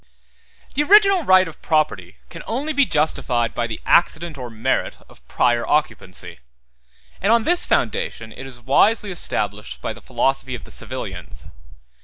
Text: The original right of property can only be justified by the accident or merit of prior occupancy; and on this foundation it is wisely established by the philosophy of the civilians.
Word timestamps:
The 0.73 0.81
original 0.81 1.21
right 1.23 1.47
of 1.47 1.61
property 1.61 2.15
can 2.31 2.41
only 2.47 2.73
be 2.73 2.87
justified 2.87 3.53
by 3.53 3.67
the 3.67 3.79
accident 3.85 4.35
or 4.35 4.49
merit 4.49 4.97
of 5.07 5.25
prior 5.27 5.63
occupancy; 5.67 6.39
and 7.21 7.31
on 7.31 7.43
this 7.43 7.67
foundation 7.67 8.31
it 8.33 8.47
is 8.47 8.59
wisely 8.59 9.11
established 9.11 9.79
by 9.79 9.93
the 9.93 10.01
philosophy 10.01 10.55
of 10.55 10.63
the 10.63 10.71
civilians. 10.71 11.45